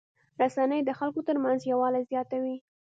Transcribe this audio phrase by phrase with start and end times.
[0.41, 2.55] رسنۍ د خلکو ترمنځ یووالی زیاتوي.